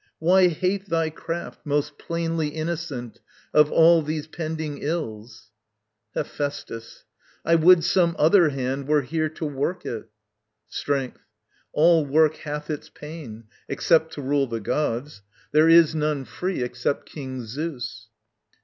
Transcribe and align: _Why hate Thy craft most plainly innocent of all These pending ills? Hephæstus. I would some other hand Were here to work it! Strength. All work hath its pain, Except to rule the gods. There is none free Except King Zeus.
_Why 0.17 0.47
hate 0.47 0.89
Thy 0.89 1.11
craft 1.11 1.63
most 1.63 1.99
plainly 1.99 2.47
innocent 2.47 3.19
of 3.53 3.71
all 3.71 4.01
These 4.01 4.25
pending 4.25 4.79
ills? 4.79 5.51
Hephæstus. 6.15 7.03
I 7.45 7.53
would 7.53 7.83
some 7.83 8.15
other 8.17 8.49
hand 8.49 8.87
Were 8.87 9.03
here 9.03 9.29
to 9.29 9.45
work 9.45 9.85
it! 9.85 10.09
Strength. 10.67 11.21
All 11.71 12.03
work 12.03 12.37
hath 12.37 12.71
its 12.71 12.89
pain, 12.89 13.43
Except 13.69 14.11
to 14.13 14.23
rule 14.23 14.47
the 14.47 14.59
gods. 14.59 15.21
There 15.51 15.69
is 15.69 15.93
none 15.93 16.25
free 16.25 16.63
Except 16.63 17.05
King 17.07 17.43
Zeus. 17.45 18.07